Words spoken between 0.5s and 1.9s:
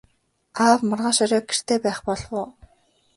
Аав маргааш орой гэртээ